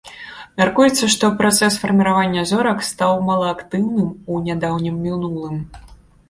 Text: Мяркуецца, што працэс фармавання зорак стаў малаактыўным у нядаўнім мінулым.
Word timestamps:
Мяркуецца, 0.59 1.09
што 1.15 1.27
працэс 1.41 1.73
фармавання 1.83 2.41
зорак 2.53 2.81
стаў 2.89 3.13
малаактыўным 3.29 4.09
у 4.33 4.41
нядаўнім 4.49 4.95
мінулым. 5.05 5.55